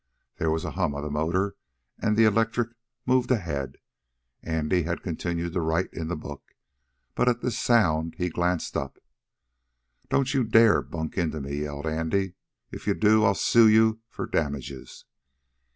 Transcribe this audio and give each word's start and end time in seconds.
There 0.37 0.49
was 0.49 0.65
a 0.65 0.71
hum 0.71 0.95
of 0.95 1.03
the 1.03 1.11
motor, 1.11 1.55
and 1.99 2.17
the 2.17 2.23
electric 2.23 2.69
moved 3.05 3.29
ahead. 3.29 3.77
Andy 4.41 4.81
had 4.81 5.03
continued 5.03 5.53
to 5.53 5.61
write 5.61 5.93
in 5.93 6.07
the 6.07 6.15
book, 6.15 6.55
but 7.13 7.29
at 7.29 7.41
this 7.41 7.59
sound 7.59 8.15
he 8.17 8.27
glanced 8.29 8.75
up. 8.75 8.97
"Don't 10.09 10.33
you 10.33 10.43
dare 10.43 10.81
to 10.81 10.89
bunk 10.89 11.19
into 11.19 11.39
me!" 11.39 11.57
yelled 11.61 11.85
Andy. 11.85 12.33
"If 12.71 12.87
you 12.87 12.95
do 12.95 13.23
I'll 13.23 13.35
sue 13.35 13.67
you 13.67 13.99
for 14.09 14.25
damages!" 14.25 15.05